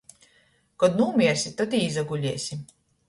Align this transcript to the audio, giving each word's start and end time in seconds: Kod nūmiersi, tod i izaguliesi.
Kod 0.83 0.97
nūmiersi, 1.01 1.53
tod 1.59 1.77
i 1.81 1.85
izaguliesi. 1.91 2.59